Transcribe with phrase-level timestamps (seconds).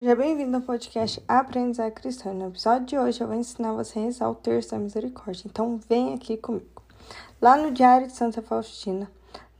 [0.00, 2.32] Seja bem-vindo ao podcast Aprendizado Cristão.
[2.32, 5.48] No episódio de hoje eu vou ensinar você a rezar o terço da misericórdia.
[5.48, 6.84] Então vem aqui comigo.
[7.42, 9.10] Lá no Diário de Santa Faustina,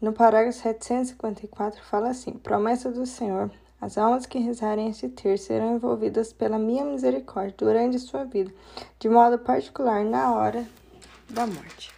[0.01, 5.75] no parágrafo 754, fala assim: Promessa do Senhor: as almas que rezarem este terço serão
[5.75, 8.55] envolvidas pela minha misericórdia durante sua vida,
[9.01, 10.65] de modo particular na hora
[11.29, 11.91] da morte.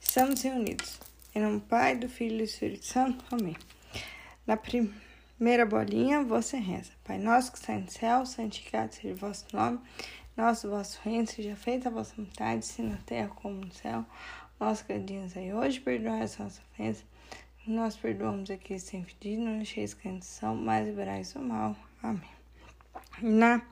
[0.00, 1.00] Estamos reunidos.
[1.34, 3.24] Em nome do Pai, do Filho e do Espírito Santo.
[3.32, 3.56] Amém.
[4.46, 5.07] Na primeira
[5.38, 6.90] Primeira bolinha, você reza.
[7.04, 9.78] Pai nosso que está no céu, santificado seja o vosso nome.
[10.36, 14.04] Nosso vosso reino seja feita a vossa vontade, se na terra como no céu.
[14.58, 17.04] Nós cadinhos aí hoje, perdoai as nossas ofensas.
[17.64, 21.76] Nós perdoamos aqui sem pedir, não deixeis canção, mas liberais o mal.
[22.02, 22.30] Amém.
[23.22, 23.62] Na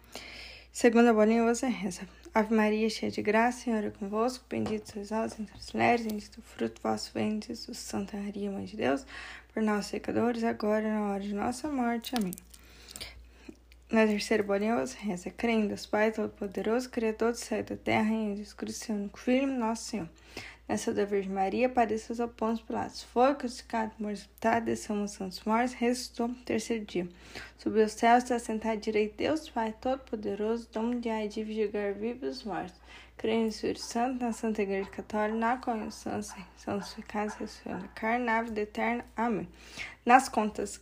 [0.71, 2.09] segunda bolinha, você reza.
[2.39, 6.37] Ave Maria, cheia de graça, Senhor é convosco, bendito sois vós entre as mulheres, bendito
[6.37, 9.07] o fruto do vosso ventre, Jesus, Santa Maria, Mãe de Deus,
[9.55, 12.15] por nós pecadores, agora e na hora de nossa morte.
[12.15, 12.35] Amém.
[13.91, 18.11] Na terceira bolinha, você reza, crendo Deus Pai Todo-Poderoso, Criador do céu e da terra,
[18.11, 20.09] em Jesus Cristo, seu único Filho, nosso Senhor.
[20.69, 23.05] Nessa da Virgem Maria, padeceu os Pôncio Pilatos.
[23.05, 24.29] Foi crucificado, morto,
[24.65, 27.09] desceu nos santos mortos, ressuscitou no terceiro dia.
[27.57, 31.45] Subiu aos céus, está sentado à direita de Deus Pai Todo-Poderoso, dono de ai de
[31.45, 32.75] julgar vivos e mortos.
[33.17, 38.25] Creio no Espírito Santo, na Santa Igreja Católica, na comunhão santos, santificados, ressurreição da carne,
[38.25, 39.05] na vida eterna.
[39.17, 39.49] Amém.
[40.05, 40.81] Nas contas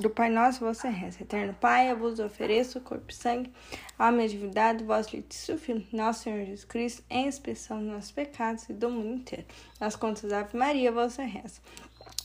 [0.00, 1.22] do Pai Nosso, você reza.
[1.22, 3.52] Eterno Pai, eu vos ofereço o corpo e sangue,
[3.98, 8.68] a minha divindade, vosso litício Filho, nosso Senhor Jesus Cristo, em expiação dos nossos pecados
[8.70, 9.44] e do mundo inteiro.
[9.78, 11.60] Nas contas da Ave Maria, você reza.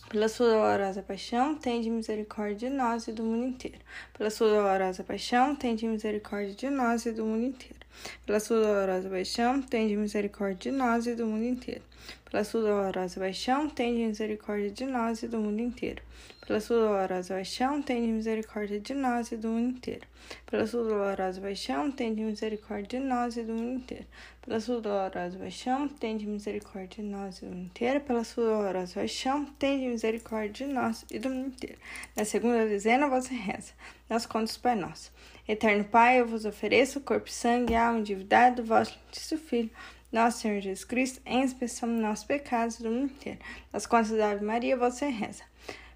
[0.09, 3.79] Pela sua dolorosa paixão, tende misericórdia de nós e do mundo inteiro.
[4.17, 7.84] Pela sua dolorosa paixão, tende misericórdia de nós e do mundo inteiro.
[8.25, 11.81] Pela sua dolorosa paixão, tende misericórdia de nós e do mundo inteiro.
[12.29, 16.01] Pela sua dolorosa paixão, tende misericórdia de nós e do mundo inteiro.
[16.45, 20.05] Pela sua dolorosa paixão, tende misericórdia de nós e do mundo inteiro.
[20.45, 24.05] Pela sua dolorosa paixão, tende misericórdia de nós e do mundo inteiro.
[24.41, 28.01] Pela sua dolorosa paixão, tende misericórdia de nós e do mundo inteiro.
[28.01, 31.77] Pela sua dolorosa paixão, tende misericórdia de nós e do mundo inteiro.
[32.15, 33.73] Na segunda dezena, você reza.
[34.09, 35.11] Nas contas Pai Nosso.
[35.47, 38.97] Eterno Pai, eu vos ofereço corpo, sangue e alma e divindade do vosso
[39.37, 39.71] Filho
[40.15, 43.39] nosso Senhor Jesus Cristo, em expiação dos nossos pecados do mundo inteiro.
[43.73, 45.43] Nas contas da Ave Maria, você reza.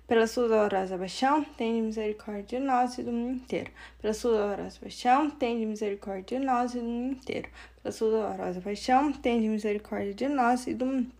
[0.06, 3.72] Pela sua dolorosa paixão, tenha misericórdia de nós e do mundo inteiro.
[4.02, 7.50] Pela sua dolorosa paixão, tenha misericórdia de nós e do mundo inteiro.
[7.81, 11.12] Pela sua dolorosa paixão, tenha misericórdia de nós e do mundo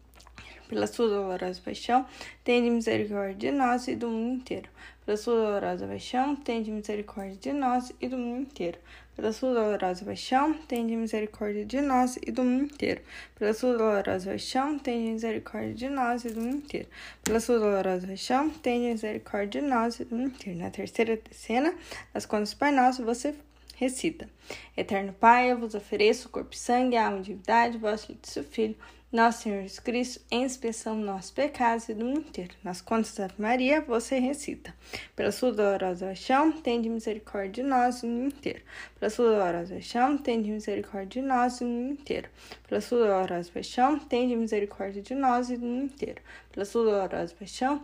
[0.70, 2.06] pela sua dolorosa paixão,
[2.44, 4.70] tende misericórdia de nós e do mundo inteiro.
[5.04, 8.78] Pela sua dolorosa paixão, tende misericórdia de nós e do mundo inteiro.
[9.16, 13.02] Pela sua dolorosa paixão, tende misericórdia de nós e do mundo inteiro.
[13.38, 16.88] Pela sua dolorosa paixão, tende misericórdia de nós e do mundo inteiro.
[17.24, 20.60] Pela sua dolorosa paixão, tende misericórdia de nós e do mundo inteiro.
[20.60, 21.74] Na terceira cena,
[22.14, 23.34] das contas Pai Nosso, você
[23.80, 24.30] recita.
[24.76, 28.14] Eterno Pai, eu vos ofereço o corpo e sangue, a alma e divindade, vosso
[28.44, 28.76] Filho,
[29.10, 32.54] nosso Senhor Jesus Cristo, em expiação nossos pecados e do mundo inteiro.
[32.62, 34.76] Nas contas da Maria, você recita.
[35.16, 38.62] Pela sua dolorosa paixão, tende misericórdia de nós e do mundo inteiro.
[39.00, 42.30] Pela sua dolorosa paixão, tende misericórdia de nós e do mundo inteiro.
[42.68, 46.22] Pela sua dolorosa paixão, tende misericórdia de nós e do mundo inteiro.
[46.52, 47.82] Pela sua dolorosa paixão,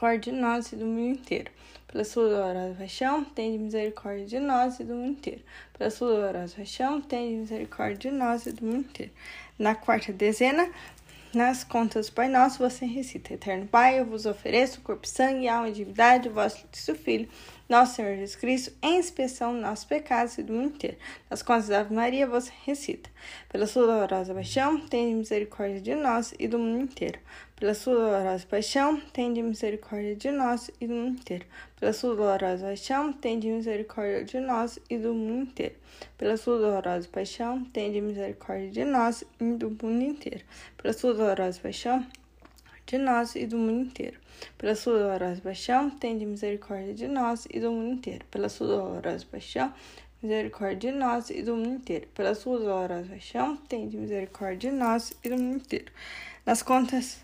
[0.00, 1.50] misericórdia de nós e do mundo inteiro.
[1.86, 5.42] Pela sua dolorosa paixão, tende misericórdia de nós e do mundo inteiro.
[5.76, 9.12] Pela sua dolorosa paixão, tende misericórdia de nós e do mundo inteiro.
[9.58, 10.70] Na quarta dezena,
[11.34, 15.48] nas contas do Pai Nosso, você recita: Eterno Pai, eu vos ofereço o corpo, sangue,
[15.48, 17.28] alma e divindade vosso Filho,
[17.70, 20.96] nosso Senhor Jesus Cristo, em expiação dos nossos pecados e do mundo inteiro.
[21.30, 23.08] Nas contas da Ave Maria, você recita:
[23.48, 27.20] Pela sua dolorosa paixão, tenha misericórdia de nós e do mundo inteiro.
[27.54, 31.46] Pela sua dolorosa paixão, tenha misericórdia de nós e do mundo inteiro.
[31.78, 35.76] Pela sua dolorosa paixão, tenha misericórdia de nós e do mundo inteiro.
[36.18, 40.44] Pela sua dolorosa paixão, tenha misericórdia de nós e do mundo inteiro.
[40.76, 42.04] Pela sua dolorosa paixão,
[42.90, 44.18] de nós e do mundo inteiro.
[44.58, 48.24] Pela sua dolorosa paixão, tende misericórdia de nós e do mundo inteiro.
[48.30, 49.72] Pela sua dolorosa paixão,
[50.20, 52.08] misericórdia de nós e do mundo inteiro.
[52.14, 55.92] Pela sua dolorosa paixão, tende misericórdia de nós e do mundo inteiro.
[56.44, 57.22] Nas contas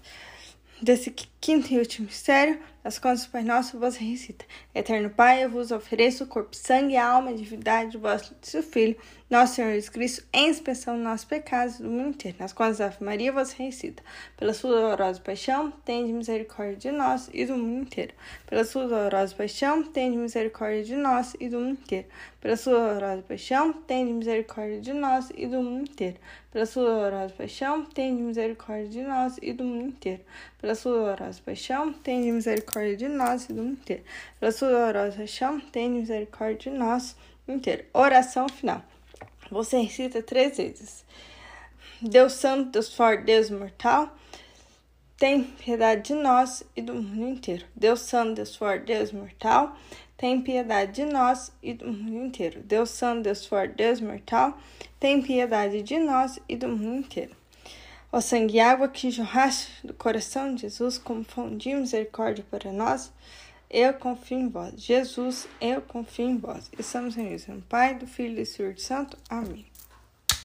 [0.81, 1.11] desse
[1.41, 5.73] quinto e último mistério, nas contas do Pai Nosso, você recita: Eterno Pai, eu vos
[5.73, 8.97] ofereço o corpo, sangue, alma e divindade do vosso Filho,
[9.29, 12.37] nosso Senhor Jesus Cristo, em expiação dos nossos pecados do mundo inteiro.
[12.39, 14.05] Nas contas da Maria, você recita:
[14.37, 18.15] Pela sua dolorosa paixão, tende misericórdia de nós e do mundo inteiro.
[18.47, 22.07] Pela sua dolorosa paixão, tende misericórdia de nós e do mundo inteiro.
[22.41, 26.21] Pela sua dolorosa paixão, tende misericórdia de nós e do mundo inteiro.
[26.53, 30.23] Pela sua dolorosa paixão, tende misericórdia de nós e do mundo inteiro.
[30.61, 34.03] Pela sua dolorosa paixão, tende misericórdia de nós e do mundo inteiro.
[34.39, 37.17] Pela sua dolorosa paixão, tende misericórdia de nós
[37.49, 37.85] inteiro.
[37.93, 38.83] Oração final.
[39.51, 41.05] Você recita três vezes.
[42.03, 44.15] Deus Santo, Deus Forte, Deus Mortal,
[45.17, 47.65] tem piedade de nós e do mundo inteiro.
[47.75, 49.75] Deus Santo, Deus Forte, Deus Mortal,
[50.17, 52.61] tem piedade de nós e do mundo inteiro.
[52.63, 54.59] Deus Santo, Deus Forte, Deus Mortal,
[55.01, 57.35] tem piedade de nós e do mundo inteiro.
[58.13, 61.01] Ó sangue e água que jorraste do coração de Jesus
[61.57, 63.13] de misericórdia para nós,
[63.69, 64.81] eu confio em vós.
[64.81, 66.71] Jesus, eu confio em vós.
[66.79, 69.19] Estamos reunidos no Pai, do Filho e do Espírito Santo.
[69.29, 69.67] Amém.